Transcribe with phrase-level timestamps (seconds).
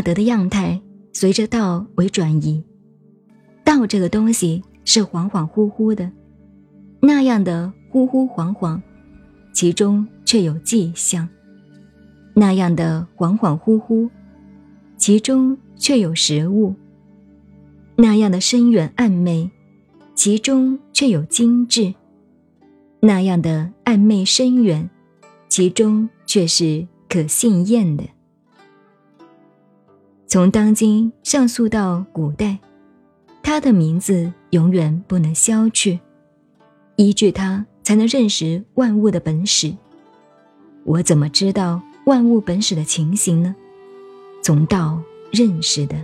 [0.00, 0.80] 德的样态
[1.12, 2.62] 随着道为转移。
[3.64, 6.10] 道这个东西是恍恍惚惚的，
[7.00, 8.80] 那样的忽忽恍恍，
[9.52, 11.26] 其中却有迹象；
[12.34, 14.08] 那样的恍恍惚惚，
[14.96, 16.74] 其中却有实物；
[17.96, 19.50] 那样的深远暧昧，
[20.14, 21.94] 其中却有精致；
[23.00, 24.90] 那样的暧昧深远，
[25.48, 28.04] 其中却是可信验的。
[30.30, 32.56] 从当今上溯到古代，
[33.42, 35.98] 他的名字永远不能消去，
[36.94, 39.74] 依据他才能认识万物的本始。
[40.84, 43.56] 我怎么知道万物本始的情形呢？
[44.40, 45.02] 从道
[45.32, 45.96] 认识的。